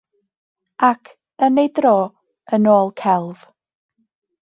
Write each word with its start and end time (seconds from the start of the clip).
Ac, 0.87 1.11
yn 1.49 1.61
ei 1.65 1.71
dro, 1.77 1.93
yn 2.59 2.69
ôl 2.77 2.87
celf. 3.03 3.39